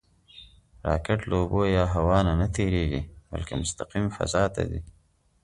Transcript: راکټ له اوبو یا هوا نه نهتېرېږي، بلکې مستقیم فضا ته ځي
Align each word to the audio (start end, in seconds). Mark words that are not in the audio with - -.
راکټ 0.87 1.19
له 1.29 1.35
اوبو 1.41 1.61
یا 1.77 1.83
هوا 1.93 2.17
نه 2.27 2.33
نهتېرېږي، 2.41 3.01
بلکې 3.31 3.53
مستقیم 3.61 4.05
فضا 4.17 4.43
ته 4.55 4.61
ځي 4.69 4.81